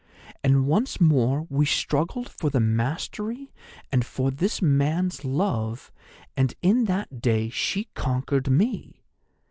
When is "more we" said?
0.99-1.63